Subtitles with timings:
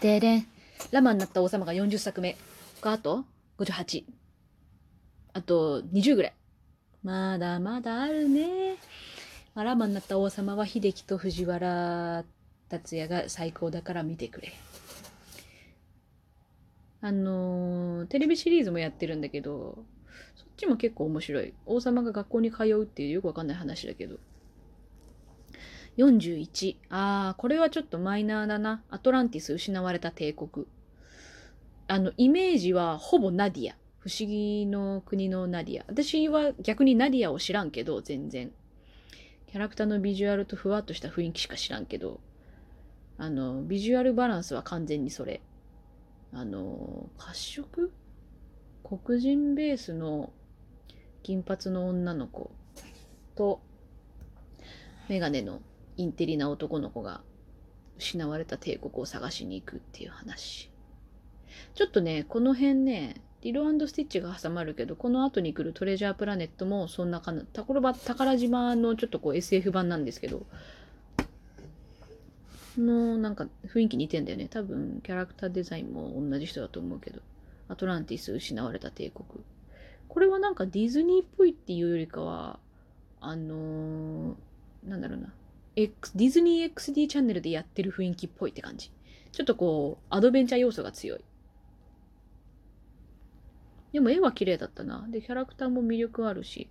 [0.00, 0.46] ででん。
[0.92, 2.36] ラマになった王様が40作目。
[2.80, 3.24] 他あと
[3.58, 4.04] ?58。
[5.34, 6.34] あと20ぐらい。
[7.02, 8.76] まだまだあるね。
[9.54, 12.24] まあ、ラマになった王様は秀樹と藤原
[12.70, 14.52] 達也が最高だから見てくれ。
[17.02, 19.84] あのーテレビシリーズもやってるんだけど、
[20.34, 21.52] そっちも結構面白い。
[21.66, 24.16] 王様が学校に通うっていうよくわかんない話だけど。
[26.00, 26.76] 41。
[26.88, 28.82] あー、これはちょっとマイナーだな。
[28.90, 30.66] アトランティス失われた帝国。
[31.88, 33.76] あの、イメージはほぼナディア。
[33.98, 35.84] 不思議の国のナディア。
[35.88, 38.50] 私は逆にナディアを知らんけど、全然。
[39.46, 42.20] キャラクターのビジュアルとふわっとした雰囲気しか知らんけど、
[43.18, 45.42] あの、ビジュアルバランスは完全にそれ。
[46.32, 47.92] あの、褐色？
[48.84, 50.32] 黒人ベースの
[51.22, 52.50] 金髪の女の子
[53.34, 53.60] と、
[55.08, 55.60] メガネの
[56.00, 57.20] インテリな男の子が
[57.98, 60.70] 失われた帝国を探しに行くっていう話。
[61.74, 70.46] ちょっとね、この辺ね、リロスティッチが挟まるけど、この後に来るトレジャープラネットもそんなかな、宝島のちょっとこう SF 版なんですけど、
[72.78, 74.48] のなんか雰囲気似てんだよね。
[74.48, 77.20] 多分キャラクターデザインも同じ人だと思うけど。
[77.70, 79.26] アトランティス失われた帝国。
[80.08, 82.58] これはなんかディズニーっぽいっていうよりかは、
[83.20, 85.32] あのー、なんだろうな。
[85.76, 88.90] X、ディズニー XD チャンネルでやってる雰囲気っぽいって感じ。
[89.32, 91.24] ちょっとこう、アドベンチャー要素が強い。
[93.92, 95.06] でも絵は綺麗だったな。
[95.10, 96.68] で、キャラクターも魅力あるし。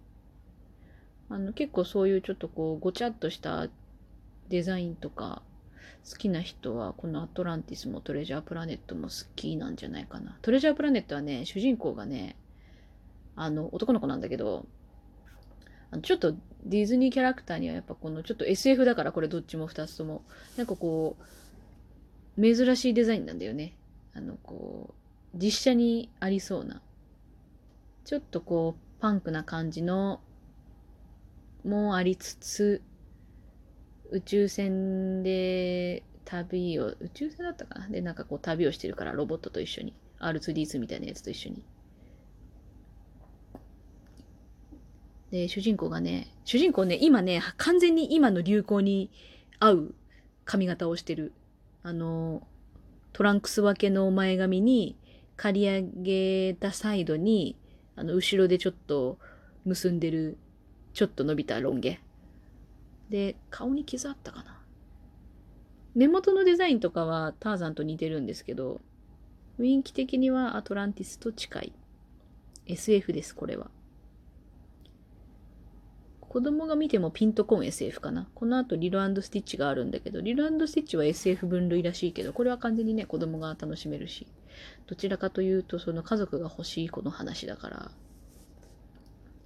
[1.30, 3.68] あの、結構そういうちょっとこう、ごちゃっとした
[4.50, 5.42] デザインとか、
[6.10, 10.38] 好きな人はこのアトランティスもトレジャープラネットも好きなんじゃないかな。
[10.42, 12.36] トレジャープラネットはね、主人公がね、
[13.36, 14.66] あの、男の子なんだけど、
[16.04, 20.24] ちょっとディズニーキャラクターにはやっぱこのちょっと SF だからこれどっちも二つとも、
[20.58, 21.18] なんかこ
[22.38, 23.76] う、珍しいデザインなんだよね。
[24.14, 24.94] あの、こ
[25.34, 26.82] う、実写にありそうな。
[28.06, 30.22] ちょっとこう、パンクな感じの、
[31.64, 32.82] もありつつ、
[34.12, 37.88] 宇宙船で旅を、宇宙船だったかな？
[37.90, 39.94] で、なんかこう旅をしてるからロボットと一緒に。
[40.20, 41.64] R2D2 みたいなやつと一緒に。
[45.32, 49.12] で、主人公がね、主人公ね、今ね、完全に今の流行に
[49.60, 49.96] 合う
[50.46, 51.34] 髪型をしてる。
[51.84, 52.48] あの、
[53.14, 54.96] トランクス分けの前髪に、
[55.38, 57.56] 刈り上げたサイドに、
[57.96, 59.18] あの、後ろでちょっと
[59.64, 60.38] 結んでる、
[60.94, 62.00] ちょっと伸びたロン毛。
[63.10, 64.60] で、顔に傷あったかな。
[65.96, 68.82] 目元のデザインとかはターザンと似てるんですけど、
[69.60, 71.74] 雰囲気的にはアトランティスと近い。
[72.66, 73.72] SF です、これは。
[76.30, 78.28] 子供が見てもピンとこん SF かな？
[78.36, 84.28] この後リルスティッチがあるんだけど、リルスティッチは SF 分類らしいけど、これは完全にね、子供が楽しめるし。
[84.86, 87.92] どちらかというと、その家族が欲しい子の話だから、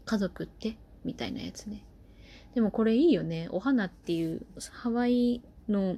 [0.04, 0.76] 家族って？
[1.06, 1.86] みたいなやつね。
[2.54, 3.48] でもこれいいよね。
[3.52, 4.42] お花っていう、
[4.74, 5.96] ハワイの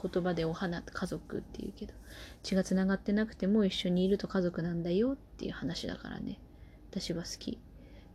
[0.00, 1.94] 言葉でお花、家族っていうけど、
[2.42, 6.38] 血が繋がってなくても一緒にいると家族なんだよっていう話だからね。
[6.90, 7.58] 私は好き。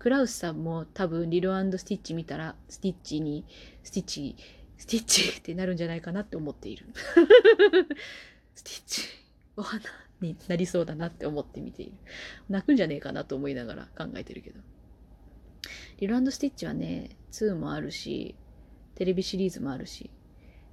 [0.06, 3.44] クラウスさんも多分リルスティッチ見たら、スティッチに、
[3.82, 4.36] スティッチ、
[4.78, 6.86] スティッチってなるんじゃないかなって思っている。
[8.54, 9.02] スティッチ、
[9.58, 9.84] お花
[10.22, 11.94] になりそうだなって思って見ている。
[12.50, 14.62] 泣くんじゃねえかなと思いながら考えてるけど。
[15.98, 18.36] リルスティッチはね、2もあるし、
[18.94, 20.12] テレビシリーズもあるし。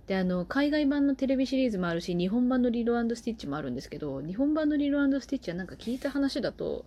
[0.08, 6.84] で、あの、海外版のテレビシリーズもあるし、日本版のリルスティッチもあるんですけど、日本版のリルスティッチはなんか聞いた話だと、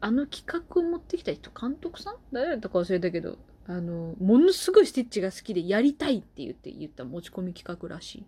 [0.00, 2.16] あの企画を持ってきた人、監督さん？
[2.32, 8.26] 誰だったか忘れたけど、あの、ものすごいスティッチが好きでやりたいって言って言った持ち込み企画らしい。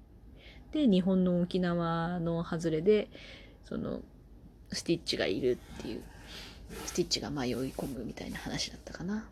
[0.72, 3.10] で、日本の沖縄の外れで、
[3.64, 4.00] その、
[4.72, 6.02] スティッチがいるっていう、
[6.86, 9.28] スティッチが迷い込むみたいな話だったかな。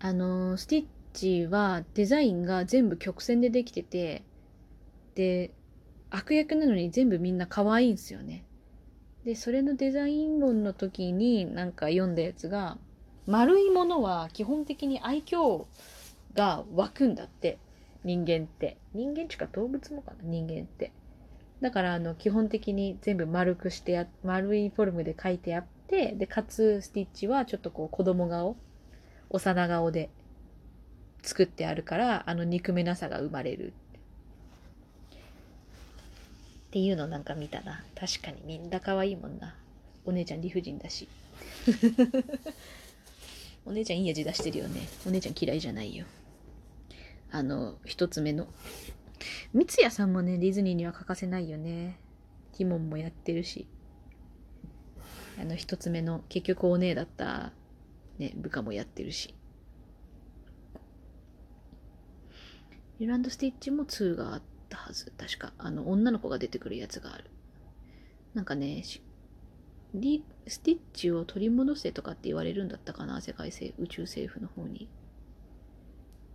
[0.00, 4.24] あの、スティッチはデザインが全部曲線でできてて、
[5.14, 5.52] で、
[6.10, 8.44] 悪役なのに全部みんな可愛いんすよね。
[9.24, 12.78] で、それのデザイン論の時になんか読んだやつが、
[13.26, 15.66] 丸いものは基本的に愛嬌
[16.34, 17.58] が湧くんだって。
[18.02, 18.78] 人間って。
[18.94, 20.92] 人間ちか動物もかな人間って。
[21.60, 28.56] だから、あの、基本的に全部丸くして、丸いフォルムで描いてあって、で、かつ、スティッチはちょっとこう、子供顔、
[29.28, 30.08] 幼顔で
[31.22, 33.74] 作ってあるから、あの、憎めなさが生まれる
[36.70, 37.82] っていうのなんか見たな。
[37.98, 39.56] 確かにみんな可愛いもんな。
[40.04, 41.08] お姉ちゃん理不尽だし。
[43.66, 44.82] お姉ちゃんいい味出してるよね。
[45.04, 46.06] お姉ちゃん嫌いじゃないよ。
[47.32, 48.46] あの、一つ目の。
[49.52, 51.98] 三ツ矢さんもね、ディズニーには欠かせないよね。
[52.52, 53.66] ティモンもやってるし。
[55.40, 57.52] あの、一つ目の、結局お姉だった、
[58.18, 59.34] ね、部下もやってるし。
[63.00, 64.49] リランド・スティッチも2があった
[64.90, 65.12] はず。
[65.16, 65.52] 確か。
[65.58, 67.24] あの、女の子が出てくるやつがある。
[68.34, 68.84] なんかね、
[69.94, 74.88] リスティッチを取り戻せとかって言われるんだったかな世界政宇宙政府の方に。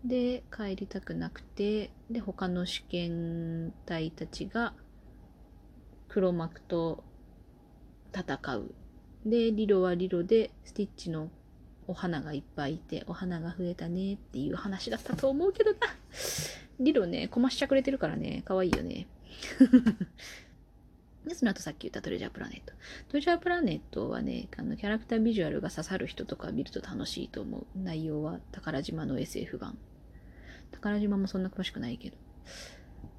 [0.03, 4.73] で帰りたくなくてで他の試験隊たちが
[6.09, 7.03] 黒幕と
[8.13, 8.75] 戦う。
[9.25, 11.29] でリロはリロでスティッチの
[11.87, 15.77] お花がいっぱいいてお花が増えたねっていう話だったと思うけどな。
[16.79, 19.07] リロね、こましちゃくれてるからね、可愛いよね。
[21.25, 22.73] で、その後さっき言ったトレジャープラネット。
[23.07, 27.65] トレジャープラネットはね、あのキャラクタービジュアルが刺さる人とか見ると楽しいと思う。
[27.75, 29.77] 内容は宝島の SF 版。
[30.71, 32.17] 宝島もそんな詳しくないけど。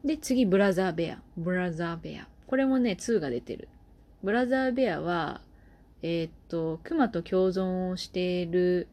[0.04, 1.22] で、次、ブラザーベア。
[1.36, 2.28] ブラザーベア。
[2.46, 3.68] これもね、2が出てる。
[4.22, 5.40] ブラザーベアは、
[6.08, 8.86] えー、っと、熊と共存をしている、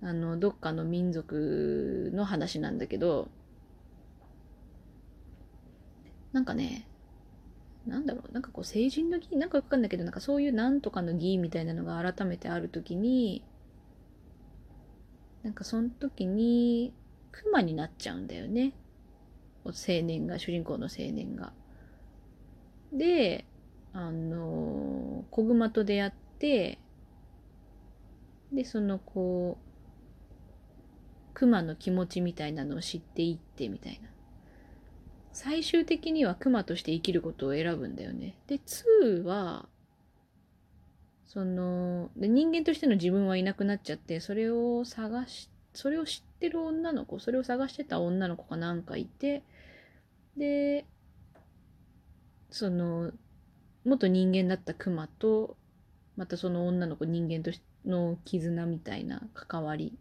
[0.00, 3.26] あの、どっかの民族の話なんだけど、
[6.32, 6.86] なんかね、
[7.84, 9.36] なんだろう、なんかこう、成人の儀？
[9.36, 13.42] なんかわかんないけど、なんかそういうなんとかの儀みたいなのが改めてあるときに、
[15.42, 16.94] なんかその時に、
[17.32, 18.72] 熊になっちゃうんだよね。
[19.64, 19.72] 青
[20.04, 21.52] 年が、主人公の青年が。
[22.92, 23.46] で、
[23.92, 26.78] あの、子熊と出会ってて、
[28.52, 29.66] で、そのこう、
[31.34, 34.08] 熊の気持ちみたいなのを知っていってみたいな。
[35.32, 38.38] 最終的には熊として生きることを選ぶんだよね。
[38.46, 39.68] で、2は、
[41.26, 49.42] その、で人間としての自分はいなくなっちゃって、それを探し、それを知ってる女の子、それを探してた女の子がなんかいて、
[50.38, 50.86] で、
[52.50, 53.12] その、
[53.84, 55.58] 元人間だった熊と、
[56.16, 59.98] またその女の子人間としの絆みたいな関わり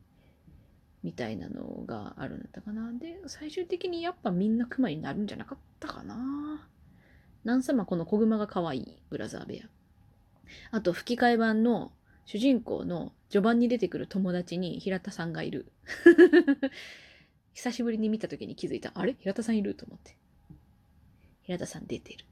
[1.04, 2.92] みたいなのがあるんだったかな。
[2.94, 6.68] で、最終的にやっぱみんなクマになるんじゃなかったかな。
[7.44, 9.70] なんさまこの子熊が可愛いブラザーベア。
[10.72, 11.92] あと吹き替え版の
[12.26, 15.72] 主人公の序盤に出てくる友達に平田さんがいる。
[17.54, 18.92] 久しぶりに見た時に気づいた。
[18.96, 19.16] あれ？
[19.20, 19.76] 平田さんいる？
[19.76, 20.18] と思って。
[21.44, 22.26] 平田さん出てる。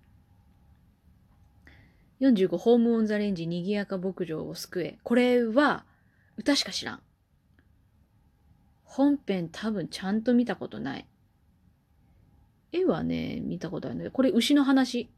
[2.23, 4.97] 45ホームオンザレンジ賑やか牧場を救え。
[5.03, 5.83] これは
[6.37, 6.99] 歌しか知らん。
[8.85, 11.07] 本編多分ちゃんと見たことない。
[12.71, 15.09] 絵はね、見たことあるんだけど、これ牛の話。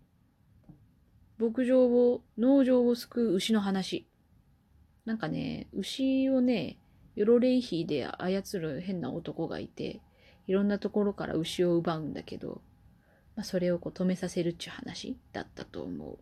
[1.38, 4.08] 牧場を、農場を救う牛の話。
[5.06, 6.78] なんかね、牛をね、
[7.16, 10.02] ヨロレイヒーで操る変な男がいて、
[10.48, 12.62] いろんなところから牛を奪うんだけど、
[13.36, 16.18] まあ、それをこう止めさせるっちゅう話だったと思う。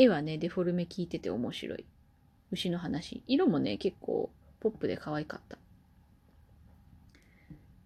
[0.00, 1.84] 絵はね、デフォルメ効いてて面白い。
[2.52, 3.24] 牛の話。
[3.26, 4.30] 色もね、結構
[4.60, 5.58] ポップで可愛かった。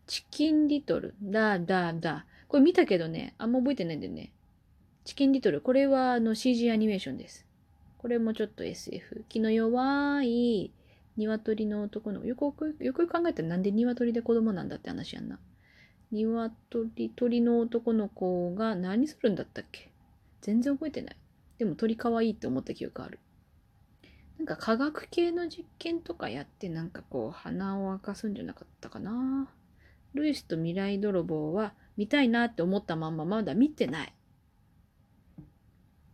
[0.07, 1.15] チキンリトル。
[1.23, 2.27] だ、だ、だ。
[2.49, 4.31] これ見たけどね、あんま覚えてないんだよね。
[5.05, 5.63] チキンリトル。
[5.63, 7.47] これはあの CG アニメーションです。
[7.97, 9.25] これもちょっと SF。
[9.31, 10.71] 気の弱い
[11.17, 15.39] 鶏の男の、よくよくよく考えたらなんで鶏で子供なんだって話やんな。
[16.11, 19.91] 鶏、鳥の男の子が何するんだったっけ？
[20.43, 21.17] 全然覚えてない。
[21.59, 23.19] でも鳥可愛いって思った記憶ある。
[24.39, 29.49] なんか科学系の実験とかやってなんかこう鼻を明かすんじゃなかったかな。
[30.15, 34.13] ルイスと未来泥棒は見たいなって思ったまんままだ見てない。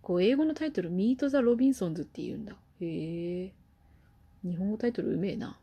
[0.02, 2.54] こう英語のタイトルミート・ザ・ロビンソンズって言うんだ。
[2.80, 3.52] へえ。
[4.44, 5.58] 日本語タイトルうめえな。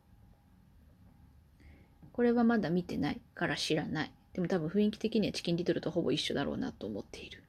[2.12, 4.12] これはまだ見てないから知らない。
[4.34, 7.45] でも多分雰囲気的にはチキンリトルとほぼ一緒だろうなと思っている。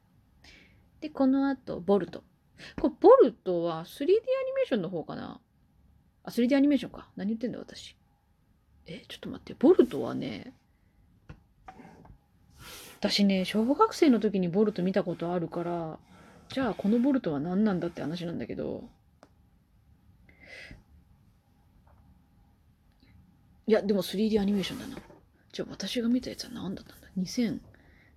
[1.06, 2.25] で、この後、ボルト。
[2.80, 5.40] これ、ボルトは 3D アニメーションの方かな？
[6.25, 7.08] あ、3D アニメーションか。
[7.14, 7.96] 何言ってんだ私。
[8.86, 9.54] え、ちょっと待って。
[9.54, 10.52] ボルトはね、
[12.98, 15.98] 私ね、小学生の時にボルト見たことあるから、
[16.48, 18.82] じゃあこのボルトは何なんだって話なんだけど、
[23.68, 24.96] いや、でも 3D アニメーションだな。
[25.52, 27.60] じゃあ私が見たやつは何だったんだ ?2000、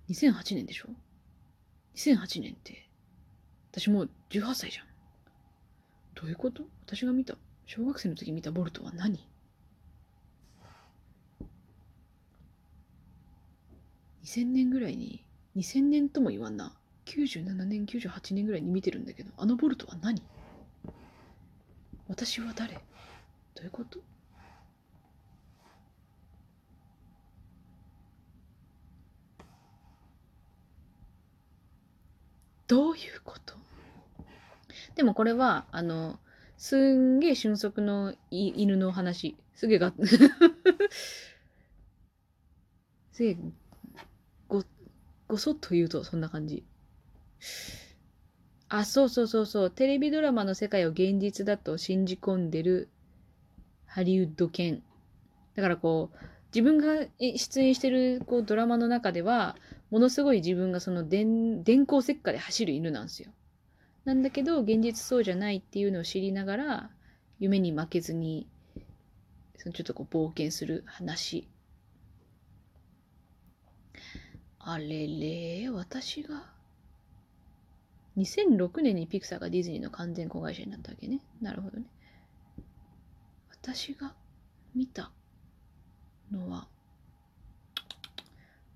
[0.08, 0.88] 2008年でしょ？
[1.94, 2.88] ?2008 年って、
[3.72, 4.86] 私もう18歳じゃん。
[6.14, 6.64] どういうこと？
[6.86, 9.26] 私が見た、小学生の時見たボルトは何
[14.24, 15.24] ？2000年ぐらいに、
[15.56, 16.76] 2000年とも言わんな。
[17.06, 20.22] 97年、98年ぐらいに見てるんだけど、あのボルトは何？
[22.08, 22.74] 私は誰？
[22.74, 22.80] ど
[23.62, 24.00] ういうこと？
[32.70, 33.56] どういうこと？
[34.94, 36.20] でもこれは、あの、
[36.56, 39.36] すんげえ俊足の犬の話。
[39.56, 39.92] すげえが、
[43.10, 43.36] すげえ、
[44.46, 44.62] ご、
[45.26, 46.62] ごそっと言うとそんな感じ。
[48.68, 49.70] あ、そうそうそうそう。
[49.72, 52.88] テレビドラマの世界を現実だと信じ込んでる
[53.84, 54.84] ハリウッド犬。
[55.56, 56.16] だからこう、
[56.54, 59.56] 自分が出演してるこうドラマの中では、
[59.90, 63.32] ものすごい自分がその電光石火で走る犬なんですよ。
[64.04, 66.90] なんだけど、現実そうじゃないっていうのを知りながら、
[67.38, 68.48] 夢に負けずに、
[69.56, 71.48] そのちょっとこう冒険する話。
[74.58, 76.52] あれれ、私が
[78.16, 81.20] 2006年にピクサーがディズニーの完全子会社になったわけね。
[81.40, 81.84] なるほどね。
[83.50, 84.14] 私が
[84.74, 85.10] 見た
[86.30, 86.68] のは、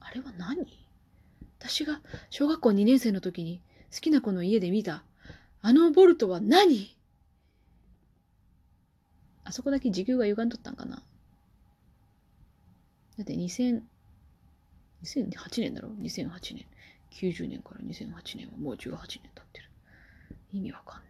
[0.00, 0.83] あれは何？
[1.66, 5.02] 私が小学校2年生の時に好きな子の家で見た
[5.62, 6.94] あのボルトは何？
[9.44, 10.96] あそこだけ時給が歪んどったんかな？
[10.96, 11.02] だ
[13.22, 13.80] って2000、
[15.04, 16.66] 2008年だろ ?2008 年。
[17.12, 19.70] 90年から2008年はもう18年経ってる。
[20.52, 21.06] 意味わかんね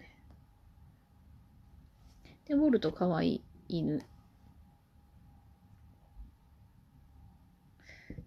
[2.46, 2.50] え。
[2.50, 4.04] で、ボルトかわいい犬。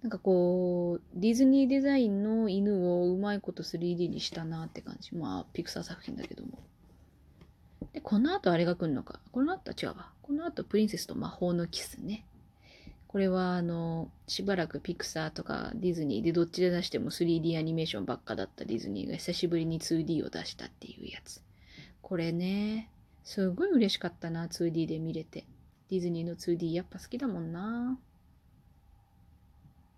[0.03, 5.15] なんかこう、ディズニーデザインの犬をうまいこと 3D にしたなって感じ。
[5.15, 6.59] まあ、ピクサー作品だけども。
[7.93, 9.19] で、この後あれが来るのか。
[9.31, 10.11] この後違うわ。
[10.21, 12.25] この後プリンセスと魔法のキスね。
[13.07, 21.41] これはあの、しばらくピクサーとかディズニーでどっちで出しても 3D アニメーションばっかだったディズニーが久しぶりに 2D を出したっていうやつ。
[22.01, 22.91] これね、
[23.23, 25.45] すごい嬉しかったな、2D で見れて。
[25.89, 27.97] ディズニーの 2D やっぱ好きだもんな。